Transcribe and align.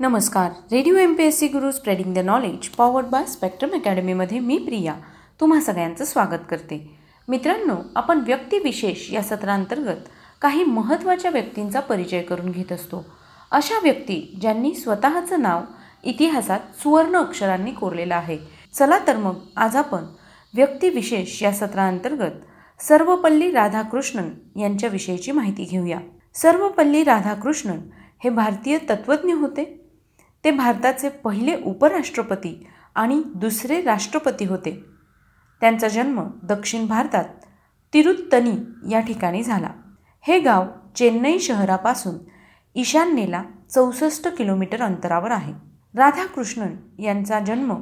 नमस्कार. 0.00 0.50
Radio 0.72 0.96
M 0.96 1.14
P 1.14 1.24
S 1.24 1.38
C 1.38 1.48
Guru 1.48 1.70
spreading 1.70 2.14
the 2.14 2.18
knowledge 2.18 2.68
powered 2.68 3.06
by 3.06 3.24
Spectrum 3.26 3.70
अकॅडमीमध्ये 3.74 4.38
मी 4.38 4.58
प्रिया. 4.58 4.94
तुम्हा 5.40 5.60
सगळ्यांचं 5.60 6.04
स्वागत 6.04 6.40
करते. 6.50 6.98
मित्रांनो 7.28 7.74
आपण 7.96 8.18
व्यक्तिविशेष 8.18 9.12
या 9.12 9.22
सत्रांतर्गत 9.22 9.96
काही 10.42 10.64
महत्त्वाच्या 10.64 11.30
व्यक्तींचा 11.30 11.80
परिचय 11.80 12.22
करून 12.22 12.50
घेत 12.50 12.72
असतो. 12.72 13.04
अशा 13.50 13.74
व्यक्ती 13.82 14.38
ज्यांनी 14.40 14.74
स्वतःचं 14.74 15.42
नाव 15.42 15.60
इतिहासात 16.04 16.60
सुवर्ण 16.82 17.16
अक्षरांनी 17.16 17.70
कोरलेलं 17.70 18.14
आहे. 18.14 18.38
चला 18.74 18.98
तर 19.06 19.16
मग 19.16 19.34
आज 19.56 19.76
आपण 19.76 20.04
व्यक्तिविशेष 20.54 21.42
या 21.42 21.52
सत्रांतर्गत 21.52 22.32
सर्वपल्ली 22.80 23.50
राधाकृष्णन 23.50 24.60
यांच्याविषयीची 24.60 25.32
माहिती 25.32 25.64
घेऊया. 25.64 25.98
सर्वपल्ली 26.34 27.04
राधाकृष्णन 27.04 27.78
हे 28.24 28.30
भारतीय 28.30 28.78
तत्त्वज्ञ 28.78 29.32
होते. 29.32 29.85
ते 30.46 30.50
भारताचे 30.50 31.08
पहिले 31.08 31.56
उपराष्ट्रपती 31.64 32.66
आणि 32.94 33.22
दुसरे 33.34 33.80
राष्ट्रपती 33.82 34.44
होते. 34.44 34.84
त्यांचा 35.60 35.88
जन्म 35.88 36.22
दक्षिण 36.42 36.86
भारतात 36.86 37.24
तिरुत्तनी 37.92 38.52
या 38.90 39.00
ठिकाणी 39.00 39.42
झाला. 39.42 39.70
हे 40.20 40.38
गाव 40.40 40.66
चेन्नई 40.96 41.38
शहरापासून 41.38 42.14
ईशान्येला 42.74 43.42
चौसष्ट 43.70 44.28
किलोमीटर 44.28 44.82
अंतरावर 44.82 45.30
आहे. 45.30 45.52
राधाकृष्णन 45.94 47.02
यांचा 47.02 47.40
जन्म 47.40 47.74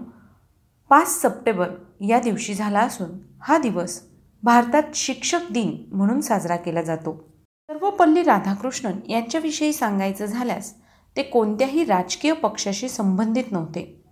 पाच 0.89 1.23
सप्टेंबर 1.23 1.69
या 2.01 2.21
दिवशी 2.21 2.55
झाला 2.55 2.81
असून 2.81 3.11
हा 3.43 3.59
दिवस 3.59 4.01
भारतात 4.43 4.83
शिक्षक 4.95 5.53
दिन 5.53 5.85
म्हणून 5.93 6.21
साजरा 6.21 6.57
केला 6.57 6.83
जातो. 6.83 7.13
सर्वपल्ली 7.71 8.23
राधाकृष्णन 8.23 9.11
यांच्याविषयी 9.11 9.73
सांगायचं 9.73 10.27
झाल्यास 10.27 10.75
ते 11.17 11.23
कोणत्याही 11.23 11.85
राजकीय 11.85 12.33
पक्षाशी 12.33 12.89
संबंधित 12.89 13.45
नव्हते. 13.51 14.03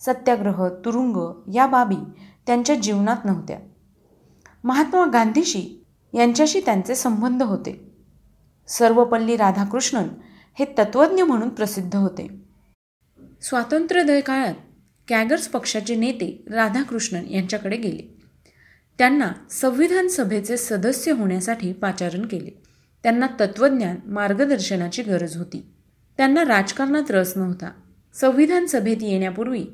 सत्याग्रह 0.00 0.68
तुरुंग 0.68 1.42
या 1.54 1.66
बाबी 1.66 2.22
त्यांच्या 2.46 2.76
जीवनात 2.76 3.16
नव्हत्या. 3.24 3.58
महात्मा 4.64 5.06
गांधीशी 5.06 5.84
यांच्याशी 6.14 6.60
त्यांचे 6.60 6.94
संबंध 6.94 7.42
होते. 7.42 7.92
सर्वपल्ली 8.68 9.36
राधाकृष्णन 9.36 10.08
हे 10.58 10.64
तत्त्वज्ञ 10.78 11.22
म्हणून 11.22 11.48
प्रसिद्ध 11.48 11.96
होते. 11.96 12.28
स्वातंत्र्योदय 13.42 14.20
काळात 14.20 14.54
कॅगर्स 15.08 15.48
पक्षाचे 15.48 15.96
नेते 15.96 16.44
राधाकृष्णन 16.50 17.26
यांच्याकडे 17.26 17.76
गेले. 17.76 18.18
त्यांना 18.98 19.32
संविधान 19.50 20.08
सभेचे 20.08 20.56
सदस्य 20.56 21.12
होण्यासाठी 21.12 21.72
पाचारण 21.72 22.26
केले. 22.26 22.62
त्यांना 23.02 23.26
तत्त्वज्ञान 23.40 23.96
मार्गदर्शनाची 24.06 25.02
गरज 25.02 25.36
होती. 25.36 25.66
त्यांना 26.20 26.44
राजकारणात 26.44 27.10
रस 27.10 27.32
नव्हता. 27.36 27.70
संविधान 28.14 28.66
सभेत 28.66 28.96
येण्यापूर्वी 29.00 29.64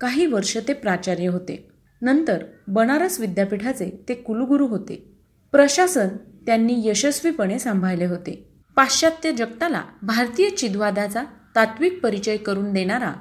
काही 0.00 0.26
वर्ष 0.26 0.58
ते 0.68 0.72
प्राचार्य 0.72 1.26
होते. 1.26 1.68
नंतर 2.02 2.44
बनारस 2.68 3.20
विद्यापीठाचे 3.20 4.04
ते 4.08 4.14
कुलगुरू 4.14 4.66
होते. 4.66 5.12
प्रशासन 5.52 6.08
त्यांनी 6.46 6.88
यशस्वीपणे 6.88 7.58
सांभाळले 7.58 8.04
होते. 8.04 8.48
पाश्चात्य 8.76 9.32
जगताला 9.32 9.82
भारतीय 10.02 10.50
चिदवादाचा 10.50 11.24
तात्विक 11.56 12.00
परिचय 12.02 12.36
करून 12.36 12.72
देणारा 12.72 13.12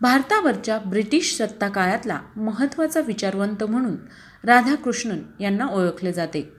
भारतावरच्या 0.00 0.78
ब्रिटिश 0.78 1.36
सत्ता 1.36 1.68
काळातला 1.68 2.20
महत्त्वाचा 2.36 3.00
विचारवंत 3.00 3.64
म्हणून 3.64 3.96
राधाकृष्णन 4.44 5.18
यांना 5.40 5.66
ओळखले 5.66 6.12
जाते. 6.12 6.52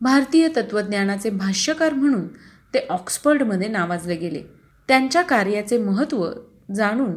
भारतीय 0.00 0.48
तत्त्वज्ञानाचे 0.48 1.30
भाष्यकार 1.30 1.92
म्हणून 1.92 2.28
ते 2.74 2.86
ऑक्सफर्डमध्ये 2.90 3.68
नावाजले 3.68 4.16
गेले. 4.16 4.59
त्यांच्या 4.90 5.22
कार्याचे 5.22 5.78
महत्त्व 5.78 6.30
जाणून 6.74 7.10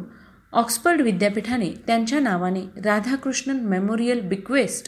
ऑक्सफर्ड 0.52 1.00
विद्यापीठाने 1.00 1.70
त्यांच्या 1.86 2.20
नावाने 2.20 2.60
राधाकृष्णन 2.60 3.60
मेमोरियल 3.60 4.20
बिक्वेस्ट 4.20 4.86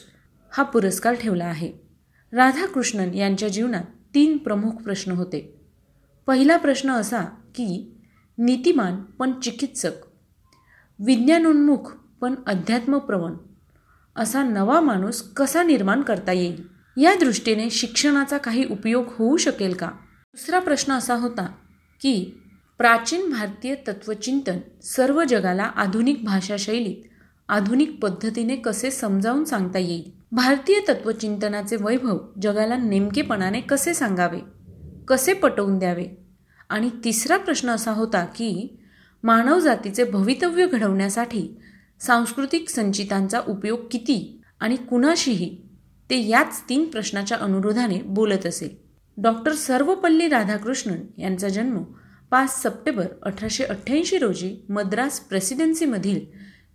हा 0.53 0.62
पुरस्कार 0.62 1.15
ठेवला 1.15 1.44
आहे. 1.44 1.72
राधाकृष्णन 2.33 3.15
यांच्या 3.15 3.49
जीवनात 3.49 3.83
तीन 4.15 4.37
प्रमुख 4.37 4.71
प्रश्न 4.71 5.12
होते. 5.12 5.61
पहिला 6.27 6.56
प्रश्न 6.56 6.91
असा 6.91 7.21
की 7.55 7.97
नीतिमान 8.38 8.97
पण 8.97 9.41
चिकित्सक 9.41 9.93
विज्ञानोन्मुख 10.99 11.93
पण 12.21 12.34
अध्यात्मप्रवण 12.47 13.32
असा 14.16 14.43
नवा 14.43 14.81
माणूस 14.81 15.22
कसा 15.22 15.62
निर्माण 15.62 16.03
करता 16.03 16.32
येईल? 16.32 16.69
या 16.97 17.15
दृष्टीने 17.15 17.71
शिक्षणाचा 17.71 18.38
काही 18.38 18.65
उपयोग 18.71 19.05
होऊ 19.09 19.37
शकेल 19.37 19.75
का? 19.75 19.87
दुसरा 20.34 20.59
प्रश्न 20.59 20.93
असा 20.93 21.15
होता 21.15 21.47
की 22.00 22.43
प्राचीन 22.78 23.31
भारतीय 23.31 23.75
तत्त्वचिंतन 23.75 24.59
सर्व 24.82 25.25
जगाला 25.25 25.62
आधुनिक 25.62 26.25
भाषाशैलीत 26.25 26.97
आधुनिक 27.48 27.98
पद्धतीने 28.03 28.56
कसे 28.56 28.91
समजावून 28.91 29.44
सांगता 29.44 29.78
येईल? 29.78 30.10
भारतीय 30.32 30.81
तत्वचिंतनाचे 30.88 31.76
वैभव 31.81 32.19
जगाला 32.42 32.76
नेमकेपणाने 32.76 33.60
कसे 33.60 33.94
सांगावे? 33.94 34.41
कसे 35.09 35.32
पटवून 35.32 35.78
द्यावे? 35.78 36.06
आणि 36.69 36.91
तिसरा 37.04 37.37
प्रश्न 37.37 37.70
असा 37.70 37.92
होता 37.92 38.25
की 38.25 38.78
मानवजातीचे 39.22 40.04
भवितव्य 40.04 40.66
घडवण्यासाठी 40.66 41.60
सांस्कृतिक 42.00 42.69
संचितांचा 42.69 43.41
उपयोग 43.48 43.78
किती 43.91 44.43
आणि 44.60 44.76
कुणाशीही? 44.76 45.62
ते 46.10 46.28
याच 46.28 46.62
तीन 46.69 46.84
प्रश्नाच्या 46.84 47.38
अनुरोधाने 47.38 48.03
बोलत 48.03 48.47
असे. 48.47 48.82
डॉक्टर 49.16 49.53
सर्वपल्ली 49.53 50.28
राधाकृष्णन 50.28 51.20
यांचा 51.20 51.48
जन्म 51.48 51.82
पाच 52.31 52.62
सप्टेंबर 52.62 53.06
अठराशे 53.22 53.64
अठ्ठ्याऐंशी 53.64 54.19
रोजी 54.19 54.54
मद्रास 54.69 55.20
प्रेसिडेन्सीमधील 55.20 56.20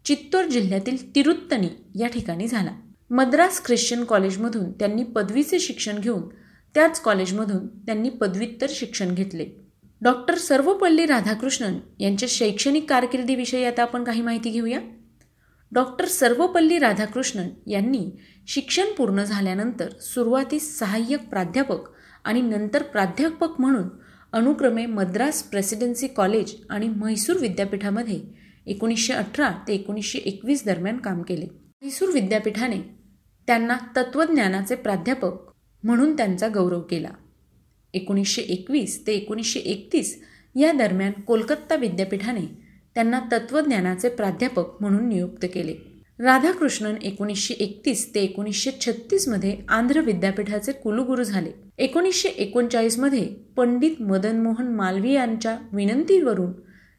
चित्तोर 0.05 0.45
जिल्ह्यातील 0.45 1.15
तिरुत्तनी 1.15 1.67
या 1.95 2.07
ठिकाणी 2.07 2.47
झाला. 2.47 2.71
मद्रास 3.09 3.63
ख्रिश्चन 3.65 4.03
कॉलेजमधून 4.03 4.71
त्यांनी 4.71 5.03
पदवीचे 5.03 5.59
शिक्षण 5.59 5.99
घेऊन 5.99 6.27
त्याच 6.75 7.01
कॉलेजमधून 7.01 7.67
त्यांनी 7.67 8.09
पदव्युत्तर 8.09 8.67
शिक्षण 8.69 9.13
घेतले. 9.13 9.45
डॉक्टर 10.01 10.35
सर्वपल्ली 10.37 11.05
राधाकृष्णन 11.05 11.77
यांच्या 11.99 12.29
शैक्षणिक 12.31 12.89
कारकिर्दीविषयी 12.89 13.65
आता 13.65 13.81
आपण 13.81 14.03
काही 14.03 14.21
माहिती 14.21 14.49
घेऊया? 14.49 14.79
डॉक्टर 15.71 16.05
सर्वपल्ली 16.05 16.77
राधाकृष्णन 16.79 17.49
यांनी 17.67 18.09
शिक्षण 18.47 18.93
पूर्ण 18.97 19.23
झाल्यानंतर 19.23 19.89
सुरुवातीस 20.01 20.77
सहाय्यक 20.79 21.29
प्राध्यापक 21.29 21.89
आणि 22.23 22.41
नंतर 22.41 22.83
प्राध्यापक 22.83 23.59
म्हणून 23.61 23.87
अनुक्रमे 24.33 24.85
मद्रास 24.85 25.43
प्रेसिडेन्सी 25.43 26.07
कॉलेज 26.07 26.55
आणि 26.69 26.87
म्हैसूर 26.87 27.37
विद्यापीठामध्ये 27.37 28.21
एकोणीसशे 28.65 29.13
अठरा 29.13 29.51
ते 29.67 29.73
एकोणीसशे 29.73 30.19
एकवीस 30.19 30.65
दरम्यान 30.65 30.97
काम 30.97 31.21
केले. 31.21 31.45
म्हैसूर 31.45 32.09
विद्यापीठाने 32.09 32.77
त्यांना 33.47 33.77
तत्त्वज्ञानाचे 33.95 34.75
प्राध्यापक 34.75 35.51
म्हणून 35.83 36.17
त्यांचा 36.17 36.47
गौरव 36.47 36.81
केला. 36.81 37.09
एकोणीसशे 37.93 38.41
एकवीस 38.41 39.07
ते 39.07 39.13
एकोणीसशे 39.13 39.59
एकतीस 39.59 40.23
या 40.55 40.71
दरम्यान 40.71 41.11
कोलकाता 41.11 41.75
विद्यापीठाने 41.75 42.45
त्यांना 42.95 43.19
तत्त्वज्ञानाचे 43.31 44.09
प्राध्यापक 44.09 44.81
म्हणून 44.81 45.09
नियुक्त 45.09 45.45
केले. 45.53 45.90
राधाकृष्णन 46.21 46.95
एकोणीसशे 47.01 47.53
एकतीस 47.53 48.13
ते 48.15 48.19
एकोणीसशे 48.19 48.71
छत्तीसमध्ये 48.81 49.55
आंध्र 49.69 50.01
विद्यापीठाचे 50.01 50.71
कुलगुरू 50.71 51.23
झाले. 51.23 51.51
एकोणीसशे 51.77 52.29
एकोणचाळीसमध्ये 52.29 53.23
पंडित 53.57 54.01
मदन 54.01 54.41
मोहन 54.41 54.67
मालवी 54.75 55.13
यांच्या 55.13 55.57
विनंतीवरून 55.73 56.51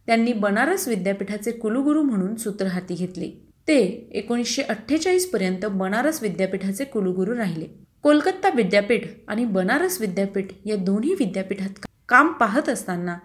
त्यांनी 0.07 0.33
बनारस 0.33 0.89
विद्यापीठाचे 0.89 1.51
कुलगुरू 1.51 2.03
म्हणून 2.03 2.35
सूत्र 2.37 2.67
हाती 2.67 2.95
घेतले. 2.95 3.31
ते 3.69 3.79
एकोणीसशे 4.13 4.63
अठ्ठेचाळीसपर्यंत 4.63 5.67
बनारस 5.67 6.23
विद्यापीठाचे 6.23 6.85
कुलगुरू 6.85 7.37
राहिले. 7.37 7.67
कोलकाता 8.03 8.51
विद्यापीठ 8.57 9.07
आणि 9.29 9.45
बनारस 9.45 10.01
विद्यापीठ 10.01 10.53
या 10.67 10.77
दोन्ही 10.77 11.15
विद्यापीठात 11.15 11.87
काम 12.09 12.33
पाहत 12.33 12.69
असताना 12.69 13.19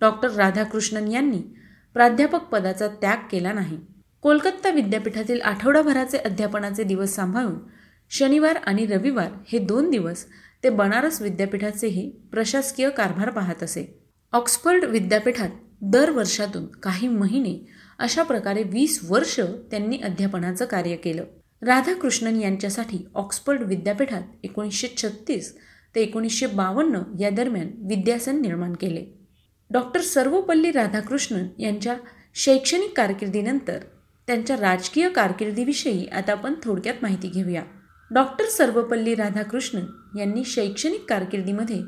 डॉक्टर 0.00 0.30
राधाकृष्णन 0.30 1.08
यांनी 1.08 1.42
प्राध्यापक 1.94 2.42
पदाचा 2.42 2.88
त्याग 2.88 3.16
केला 3.30 3.52
नाही. 3.52 3.78
कोलकाता 4.26 4.70
विद्यापीठातील 4.70 5.40
आठवडाभराचे 5.40 6.18
अध्यापनाचे 6.18 6.82
दिवस 6.82 7.14
सांभाळून 7.14 7.54
शनिवार 8.10 8.56
आणि 8.56 8.86
रविवार 8.86 9.28
हे 9.48 9.58
दोन 9.58 9.90
दिवस 9.90 10.24
ते 10.64 10.70
बनारस 10.70 11.22
विद्यापीठाचेही 11.22 12.10
प्रशासकीय 12.32 12.90
कारभार 12.90 13.30
पाहत 13.30 13.62
असे. 13.62 13.84
ऑक्सफर्ड 14.32 14.84
विद्यापीठात 14.84 15.48
दर 15.82 16.10
वर्षातून 16.10 16.66
काही 16.66 17.08
महिने 17.08 17.54
अशा 17.98 18.22
प्रकारे 18.22 18.62
वीस 18.62 19.00
वर्ष 19.08 19.40
त्यांनी 19.40 19.98
अध्यापनाचं 19.98 20.64
कार्य 20.64 20.96
केलं. 20.96 21.24
राधाकृष्णन 21.62 22.40
यांच्यासाठी 22.40 23.04
ऑक्सफर्ड 23.14 23.62
विद्यापीठात 23.62 24.22
एकोणीसशे 24.42 24.88
छत्तीस 24.96 25.56
ते 25.94 26.02
एकोणीसशे 26.02 26.46
बावन्न 26.46 27.02
या 27.20 27.30
दरम्यान 27.30 27.70
विद्यासन 27.88 28.40
निर्माण 28.40 28.72
केले. 28.72 29.06
डॉक्टर 29.70 30.00
सर्वपल्ली 30.00 30.70
राधाकृष्णन 30.70 31.46
यांच्या 31.58 31.96
शैक्षणिक 32.34 32.96
कारकिर्दीनंतर 32.96 33.78
त्यांच्या 34.26 34.56
राजकीय 34.56 35.08
कारकिर्दीविषयी 35.08 36.06
आता 36.06 36.32
आपण 36.32 36.54
थोडक्यात 36.64 36.94
माहिती 37.02 37.28
घेऊया. 37.28 37.62
डॉक्टर 38.10 38.44
सर्वपल्ली 38.44 39.14
राधाकृष्णन 39.14 40.18
यांनी 40.18 40.44
शैक्षणिक 40.44 41.04
कारकिर्दीमध्ये 41.08 41.80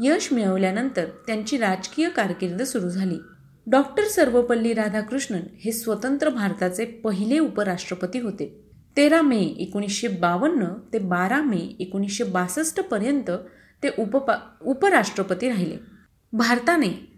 यश 0.00 0.32
मिळवल्यानंतर 0.32 1.04
त्यांची 1.26 1.56
राजकीय 1.56 2.08
कारकीर्द 2.08 2.62
सुरू 2.62 2.88
झाली. 2.88 3.18
डॉक्टर 3.66 4.04
सर्वपल्ली 4.04 4.72
राधाकृष्णन 4.72 5.40
हे 5.64 5.72
स्वतंत्र 5.72 6.28
भारताचे 6.28 6.84
पहिले 6.84 7.38
उपराष्ट्रपती 7.38 8.20
होते. 8.20 8.62
तेरा 8.96 9.22
मे 9.22 9.40
एकोणीसशे 9.40 10.08
बावन्न 10.08 10.64
ते 10.92 10.98
बारा 10.98 11.42
मे 11.42 11.76
एकोणीसशे 11.80 12.24
बासष्टपर्यंत 12.24 13.30
ते 13.82 13.88
उपपा 13.98 14.34
उपराष्ट्रपती 14.62 15.48
राहिले. 15.48 15.76
भारताने 16.32 17.15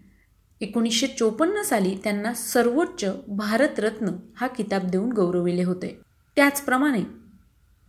एकोणीसशे 0.61 1.07
चोपन्न 1.07 1.61
साली 1.61 1.95
त्यांना 2.03 2.33
सर्वोच्च 2.33 3.05
भारतरत्न 3.27 4.09
हा 4.35 4.47
किताब 4.47 4.89
देऊन 4.89 5.11
गौरविले 5.11 5.63
होते. 5.63 5.99
त्याचप्रमाणे 6.35 7.03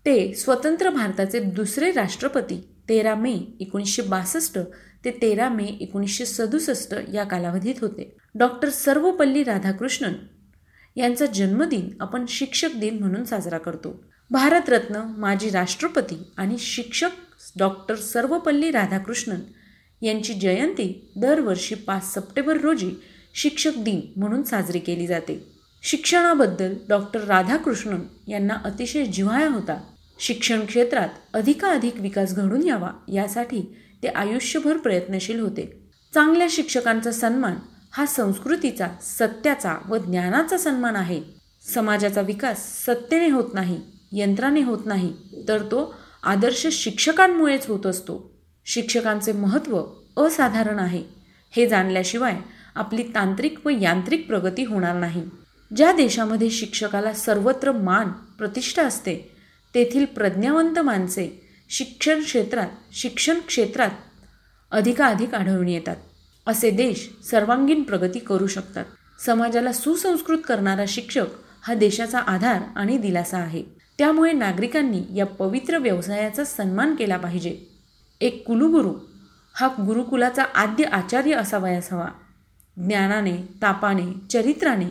ते 0.06 0.34
स्वतंत्र 0.34 0.90
भारताचे 0.90 1.40
दुसरे 1.40 1.93
राष्ट्रपती 1.93 2.69
तेरा 2.88 3.14
मे 3.14 3.32
एकोणीसशे 3.61 4.02
बासष्ट 4.02 4.58
ते 5.05 5.11
तेरा 5.11 5.49
मे 5.49 5.64
एकोणीसशे 5.64 6.26
सदुसष्ट 6.26 6.94
या 7.12 7.25
कालावधीत 7.25 7.75
होते. 7.81 8.17
डॉक्टर 8.34 8.69
सर्वपल्ली 8.69 9.44
राधाकृष्णन 9.44 10.12
यांचा 10.96 11.26
जन्मदिन 11.26 11.88
आपण 12.00 12.25
शिक्षक 12.28 12.75
दिन 12.76 12.99
म्हणून 12.99 13.25
साजरा 13.25 13.58
करतो. 13.58 14.05
भारतरत्न 14.31 14.96
माजी 15.19 15.50
राष्ट्रपती 15.50 16.32
आणि 16.37 16.58
शिक्षक 16.58 17.11
डॉक्टर 17.58 17.94
सर्वपल्ली 17.94 18.70
राधाकृष्णन 18.70 19.40
यांची 20.02 20.35
जयंती 20.35 21.11
दरवर्षी 21.17 21.75
पाच 21.75 22.14
सप्टेंबर 22.14 22.56
रोजी 22.56 22.91
शिक्षक 23.35 23.73
दिन 23.76 24.00
म्हणून 24.17 24.43
साजरी 24.43 24.79
केली 24.79 25.06
जाते. 25.06 25.44
शिक्षणाबद्दल 25.82 26.75
डॉक्टर 26.88 27.20
राधाकृष्णन 27.20 28.00
यांना 28.29 28.55
अतिशय 28.64 29.05
जिव्हाळा 29.05 29.49
होता. 29.49 29.82
शिक्षण 30.19 30.64
क्षेत्रात 30.67 31.08
अधिकाधिक 31.35 32.00
विकास 32.00 32.35
घडून 32.35 32.67
यावा 32.67 32.91
यासाठी 33.12 33.76
ते 34.02 34.08
आयुष्यभर 34.08 34.76
प्रयत्नशील 34.76 35.41
होते. 35.41 35.81
चांगल्या 36.14 36.46
शिक्षकांचा 36.50 37.12
सन्मान 37.12 37.55
हा 37.93 38.06
संस्कृतीचा 38.06 38.88
सत्याचा 39.03 39.76
व 39.88 39.96
ज्ञानाचा 39.96 40.58
सन्मान 40.58 40.96
आहे. 40.96 41.23
समाजाचा 41.75 42.20
विकास 42.20 42.87
सत्तेने 42.87 43.31
होत 43.31 43.55
नाही 43.55 43.81
यंत्राने 44.12 44.62
होत 44.62 44.87
नाही 44.87 45.12
तर 45.49 45.62
तो 45.62 45.94
आदर्श 46.23 46.67
शिक्षकांमुळेच 46.67 47.67
होत 47.67 47.87
असतो. 47.87 48.30
शिक्षकांचे 48.64 49.32
महत्त्व 49.32 49.82
असाधारण 50.16 50.78
आहे. 50.78 51.02
हे 51.56 51.68
जाणल्याशिवाय 51.68 52.36
आपली 52.74 53.02
तांत्रिक 53.02 53.66
व 53.66 53.68
यांत्रिक 53.68 54.26
प्रगती 54.26 54.64
होणार 54.64 54.96
नाही. 54.96 55.22
ज्या 55.76 55.92
देशामध्ये 55.92 56.50
शिक्षकाला 56.50 57.12
सर्वत्र 57.12 57.72
मान 57.72 58.08
प्रतिष्ठा 58.08 58.82
असते 58.82 59.32
तेथील 59.74 60.04
प्रज्ञावंत 60.04 60.78
माणसे 60.78 61.48
शिक्षण 61.70 62.22
क्षेत्रात 62.22 62.68
शिक्षण 62.92 63.38
क्षेत्रात 63.40 63.90
अधिकाधिक 64.70 65.34
आढळून 65.34 65.68
येतात. 65.68 65.96
असे 66.46 66.70
देश 66.70 67.10
सर्वांगीण 67.30 67.82
प्रगती 67.82 68.18
करू 68.18 68.46
शकतात. 68.46 68.84
समाजाला 69.26 69.72
सुसंस्कृत 69.72 70.38
करणारा 70.48 70.84
शिक्षक 70.88 71.26
हा 71.62 71.74
देशाचा 71.74 72.18
आधार 72.18 72.62
आणि 72.76 72.98
दिलासा 72.98 73.38
आहे. 73.38 73.62
त्यामुळे 73.98 74.32
नागरिकांनी 74.32 75.02
या 75.14 75.26
पवित्र 75.26 75.78
व्यवसायाचा 75.78 76.44
सन्मान 76.44 76.94
केला 76.94 77.16
पाहिजे. 77.16 77.58
एक 78.20 78.46
कुलुगुरू 78.46 78.94
हा 79.55 79.69
गुरुकुलाचा 79.69 80.43
आद्य 80.43 80.84
आचार्य 80.84 81.32
असावयास 81.32 81.93
हवा 81.93 82.08
ज्ञानाने 82.76 83.37
तापाने 83.37 84.26
चरित्राने 84.31 84.84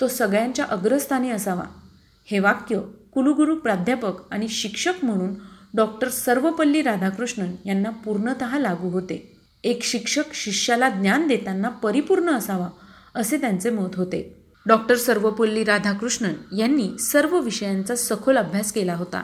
तो 0.00 0.08
सगळ्यांच्या 0.08 0.64
अग्रस्थानी 0.64 1.30
असावा. 1.30 1.62
हे 2.24 2.38
वाक्य 2.38 2.80
कुलुगुरू 3.12 3.56
प्राध्यापक 3.56 4.32
आणि 4.32 4.48
शिक्षक 4.48 4.92
म्हणून 5.02 5.34
डॉक्टर 5.74 6.08
सर्वपल्ली 6.08 6.82
राधाकृष्णन 6.82 7.52
यांना 7.64 7.90
पूर्णत 7.90 8.44
लागू 8.58 8.88
होते. 8.88 9.36
एक 9.64 9.82
शिक्षक 9.82 10.34
शिष्याला 10.34 10.88
ज्ञान 10.88 11.26
देताना 11.26 11.68
परिपूर्ण 11.68 12.30
असावा 12.30 12.68
असे 13.14 13.40
त्यांचे 13.40 13.70
मत 13.70 13.96
होते. 13.96 14.44
डॉक्टर 14.66 14.96
सर्वपल्ली 14.96 15.64
राधाकृष्णन 15.64 16.56
यांनी 16.58 16.98
सर्व 16.98 17.40
विषयांचा 17.40 17.96
सखोल 17.96 18.36
अभ्यास 18.36 18.72
केला 18.72 18.94
होता. 18.94 19.22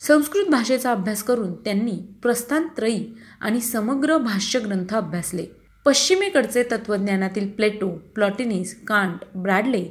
संस्कृत 0.00 0.44
भाषेचा 0.50 0.90
अभ्यास 0.90 1.22
करून 1.22 1.54
त्यांनी 1.54 1.92
प्रस्थानत्रयी 2.22 3.06
आणि 3.40 3.60
समग्र 3.60 4.18
भाष्य 4.18 4.58
ग्रंथ 4.58 4.94
अभ्यासले. 4.94 5.46
पश्चिमेकडचे 5.84 6.62
तत्त्वज्ञानातील 6.62 7.50
प्लेटो 7.50 7.88
प्लॉटिनिस 7.88 8.84
कांट 8.84 9.24
ब्रॅडले 9.34 9.84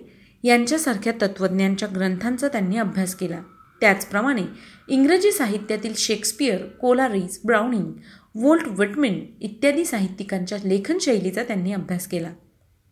यांच्यासारख्या 0.43 1.13
तत्त्वज्ञांच्या 1.21 1.87
ग्रंथांचा 1.95 2.47
त्यांनी 2.47 2.77
अभ्यास 2.77 3.15
केला. 3.15 3.41
त्याचप्रमाणे 3.81 4.41
इंग्रजी 4.87 5.31
साहित्यातील 5.31 5.93
Shakespeare 5.97 6.65
Coleridge 6.65 7.39
Browning 7.45 7.91
Walt 8.35 8.67
Whitman 8.67 9.25
इत्यादी 9.41 9.85
साहित्यिकांच्या 9.85 10.57
लेखनशैलीचा 10.63 11.43
त्यांनी 11.43 11.73
अभ्यास 11.73 12.07
केला. 12.07 12.31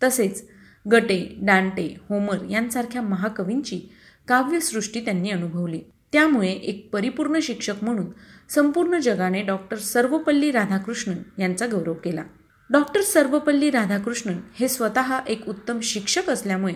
तसेच 0.03 0.47
गटे 0.91 1.35
डांटे 1.37 1.95
होमर 2.09 2.37
यांसारख्या 2.49 3.01
महाकवींची 3.01 3.79
काव्यसृष्टी 4.27 4.99
त्यांनी 4.99 5.29
अनुभवली. 5.29 5.81
त्यामुळे 6.13 6.49
एक 6.49 6.89
परिपूर्ण 6.93 7.39
शिक्षक 7.39 7.73
म्हणून 7.81 8.05
संपूर्ण 8.49 8.97
जगाने 8.97 9.41
डॉक्टर 9.41 9.77
सर्वपल्ली 9.77 10.51
राधाकृष्णन 10.51 11.41
यांचा 11.41 11.67
गौरव 11.67 11.93
केला. 11.93 12.23
डॉक्टर 12.69 13.01
सर्वपल्ली 13.01 13.69
राधाकृष्णन 13.69 14.37
हे 14.55 14.67
स्वतः 14.67 15.19
एक 15.27 15.49
उत्तम 15.49 15.79
शिक्षक 15.79 16.29
असल्यामुळे 16.29 16.73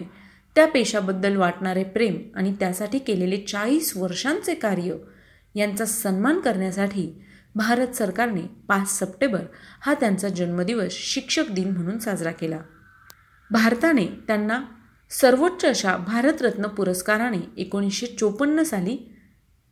त्या 0.55 0.67
पेशाबद्दल 0.67 1.35
वाटणारे 1.35 1.83
प्रेम 1.83 2.17
आणि 2.35 2.53
त्यासाठी 2.59 2.99
केलेले 2.99 3.37
चाळीस 3.37 3.97
वर्षांचे 3.97 4.53
कार्य 4.53 4.95
यांचा 5.55 5.85
सन्मान 5.85 6.39
करण्यासाठी 6.39 7.21
भारत 7.55 7.87
सरकारने 7.87 8.41
पाच 8.41 8.99
सप्टेंबर 8.99 9.41
हा 9.81 9.93
त्यांचा 9.93 10.29
जन्मदिवस 10.29 10.91
शिक्षक 10.91 11.51
दिन 11.51 11.71
म्हणून 11.71 11.99
साजरा 11.99 12.31
केला. 12.31 12.59
भारताने 13.51 14.05
त्यांना 14.27 14.61
सर्वोच्च 15.09 15.65
अशा 15.65 15.97
भारतरत्न 15.97 16.67
पुरस्काराने 16.67 17.37
एकोणीसशे 17.57 18.05
चोपन्न 18.05 18.63
साली 18.63 18.97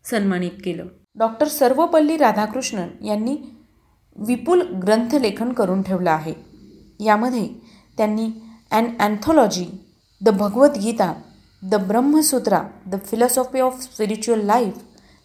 सन्मानित 0.05 0.61
केलं. 0.63 0.87
डॉक्टर 1.17 1.47
सर्वपल्ली 1.47 2.17
राधाकृष्णन 2.17 2.89
यांनी 3.05 3.35
विपुल 4.17 4.61
ग्रंथलेखन 4.83 5.51
करून 5.53 5.81
ठेवलं 5.81 6.09
आहे. 6.11 6.33
यामध्ये 6.99 7.47
त्यांनी 7.97 8.29
an 8.71 8.85
anthology 8.99 9.65
the 10.21 10.29
Bhagavadgita 10.29 11.13
the 11.61 11.75
Brahmasutra 11.87 12.61
the 12.87 12.95
philosophy 13.05 13.59
of 13.59 13.81
spiritual 13.81 14.45
life 14.45 14.77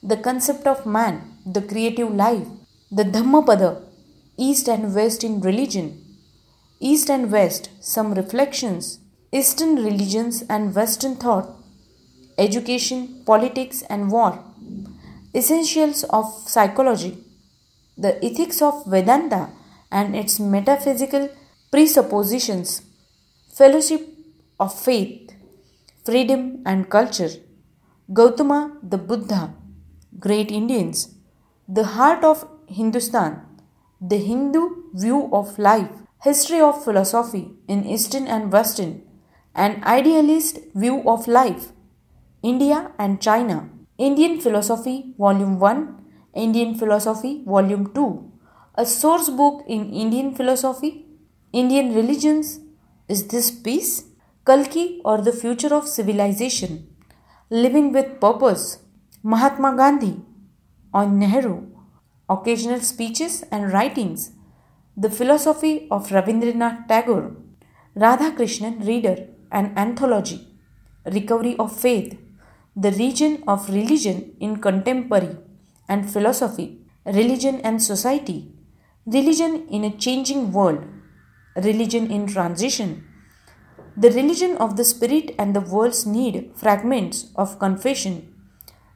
the 0.03 0.15
concept 0.25 0.69
of 0.69 0.87
man 0.89 1.17
the 1.47 1.59
creative 1.69 2.15
life 2.17 2.47
the 2.93 3.01
Dhammapada 3.15 3.63
east 4.39 4.71
and 4.71 4.85
west 4.95 5.25
in 5.25 5.41
religion 5.45 5.89
east 6.81 7.11
and 7.11 7.27
west 7.33 7.71
some 7.85 8.13
reflections 8.15 8.97
eastern 9.33 9.79
religions 9.79 10.43
and 10.51 10.73
western 10.77 11.15
thought 11.25 12.39
education 12.39 13.05
politics 13.27 13.83
and 13.91 14.11
war 14.13 14.31
essentials 15.35 16.05
of 16.05 16.25
psychology, 16.47 17.19
the 17.97 18.23
ethics 18.25 18.61
of 18.63 18.85
Vedanta 18.87 19.51
and 19.91 20.17
its 20.17 20.41
metaphysical 20.41 21.29
presuppositions, 21.71 22.83
fellowship 23.53 24.09
of 24.59 24.79
faith, 24.79 25.33
freedom, 26.05 26.63
and 26.67 26.91
culture, 26.91 27.31
Gautama 28.13 28.77
the 28.83 28.99
Buddha, 28.99 29.55
great 30.19 30.51
Indians, 30.51 31.15
the 31.69 31.85
heart 31.85 32.25
of 32.25 32.49
Hindustan, 32.67 33.43
the 34.01 34.19
Hindu 34.19 34.91
view 34.95 35.29
of 35.33 35.59
life, 35.59 35.91
history 36.25 36.61
of 36.61 36.83
philosophy 36.83 37.53
in 37.69 37.85
Eastern 37.85 38.27
and 38.27 38.53
Western, 38.53 39.03
an 39.55 39.83
idealist 39.85 40.59
view 40.75 41.09
of 41.09 41.29
life, 41.29 41.69
India 42.43 42.91
and 42.99 43.21
China, 43.21 43.69
Indian 44.07 44.41
Philosophy 44.41 45.13
Volume 45.19 45.59
1, 45.59 46.05
Indian 46.35 46.75
Philosophy 46.75 47.43
Volume 47.45 47.93
2, 47.93 48.33
a 48.77 48.87
source 48.87 49.29
book 49.29 49.63
in 49.69 49.93
Indian 49.93 50.35
philosophy, 50.35 51.05
Indian 51.53 51.95
religions. 51.95 52.61
Is 53.09 53.27
this 53.29 53.51
peace? 53.51 54.05
Kalki 54.47 55.03
or 55.05 55.21
the 55.21 55.33
Future 55.33 55.75
of 55.75 55.87
Civilization, 55.87 56.89
Living 57.51 57.93
with 57.93 58.19
Purpose, 58.23 58.79
Mahatma 59.23 59.77
Gandhi, 59.77 60.17
on 60.95 61.19
Nehru, 61.19 61.67
occasional 62.31 62.81
speeches 62.81 63.45
and 63.53 63.71
writings, 63.71 64.31
The 64.97 65.11
Philosophy 65.11 65.89
of 65.91 66.09
Rabindranath 66.09 66.89
Tagore, 66.89 67.37
Radha 67.95 68.31
Krishnan 68.31 68.87
Reader, 68.87 69.29
an 69.53 69.75
anthology, 69.77 70.49
Recovery 71.05 71.55
of 71.59 71.79
Faith, 71.79 72.19
The 72.76 72.92
Region 72.92 73.44
of 73.48 73.70
Religion 73.70 74.36
in 74.40 74.58
Contemporary 74.58 75.38
and 75.88 76.10
Philosophy, 76.12 76.80
Religion 77.06 77.62
and 77.62 77.82
Society, 77.82 78.52
Religion 79.06 79.68
in 79.70 79.84
a 79.84 79.96
Changing 79.96 80.52
World, 80.52 80.84
Religion 81.56 82.10
in 82.12 82.28
Transition, 82.28 83.06
the 83.98 84.12
religion 84.12 84.58
of 84.58 84.76
the 84.76 84.84
spirit 84.84 85.34
and 85.40 85.56
the 85.56 85.62
world's 85.62 86.06
need 86.06 86.52
fragments 86.56 87.28
of 87.36 87.60
confession. 87.60 88.34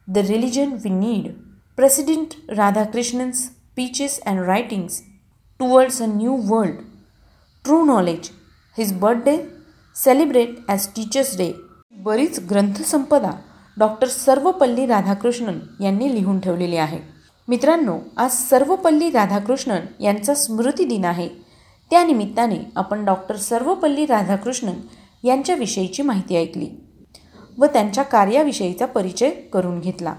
The 0.05 0.23
religion 0.23 0.81
we 0.83 0.89
need. 0.89 1.39
President 1.77 2.35
Radhakrishnan's 2.49 3.51
speeches 3.71 4.19
and 4.25 4.45
writings 4.45 5.03
towards 5.57 6.01
a 6.01 6.07
new 6.07 6.33
world. 6.33 6.83
True 7.63 7.85
knowledge. 7.85 8.31
His 8.75 8.91
birthday 8.91 9.39
celebrate 9.95 10.59
as 10.69 10.88
teachers 10.95 11.35
day 11.38 11.53
बरीच 12.03 12.39
ग्रंथसंपदा 12.49 13.31
doctor 13.78 14.08
Sarvepalli 14.08 14.86
Radhakrishnan 14.86 15.58
यांनी 15.82 16.14
लिहून 16.14 16.40
ठेवलेली 16.40 16.76
आहे. 16.76 16.98
मित्रांनो 17.48 17.98
आज 18.16 18.30
सर्वपल्ली 18.30 19.10
राधाकृष्णन 19.10 20.02
यांचा 20.02 20.34
स्मृती 20.34 20.84
दिन 20.84 21.04
आहे. 21.04 21.28
त्यानिमित्ताने 21.90 22.58
आपण 22.76 23.04
डॉक्टर 23.04 23.36
सर्वपल्ली 23.36 24.06
राधाकृष्णन 24.06 24.74
यांच्याविषयीची 25.26 26.02
माहिती 26.02 26.36
ऐकली 26.36 26.68
व 27.58 27.66
त्यांच्या 27.66 28.04
कार्याविषयीचा 28.04 28.86
परिचय 28.86 29.30
करून 29.30 29.80
घेतला. 29.80 30.14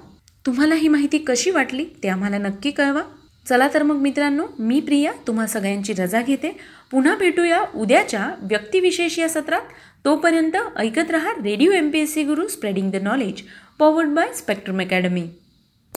तुम्हाला 0.46 0.76
ही 0.76 0.88
माहिती 0.88 1.18
कशी 1.18 1.52
वाटली 1.52 1.86
ते 2.04 2.10
आम्हाला 2.10 2.38
नक्की 2.38 2.72
कळवा. 2.72 3.02
चला 3.50 3.68
तर 3.74 3.84
मग 3.84 3.96
मित्रांनो 3.96 4.44
मी 4.60 4.80
प्रिया 4.80 5.12
तुम्हा 5.28 5.48
सगळ्यांची 5.48 5.94
रजा 5.94 6.22
घेते. 6.22 6.58
पुन्हा 6.92 7.16
भेटूया 7.16 7.64
उद्याच्या 7.76 8.30
व्यक्तिविशेष 8.42 9.20
या 9.20 9.30
सत्रात. 9.30 9.62
तोपर्यंत 10.06 10.58
ऐकत 10.78 11.12
रहा 11.12 11.32
radio 11.32 11.72
M 11.72 11.90
P 11.90 12.00
S 12.00 12.14
C 12.14 12.24
Guru 12.24 12.48
spreading 12.48 12.92
the 12.92 12.96
knowledge 12.96 13.42
powered 13.80 14.10
by 14.10 14.34
spectrum 14.34 14.82
academy 14.82 15.28